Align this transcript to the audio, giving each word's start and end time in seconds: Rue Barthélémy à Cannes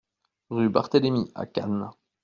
Rue 0.49 0.67
Barthélémy 0.69 1.29
à 1.35 1.45
Cannes 1.45 1.91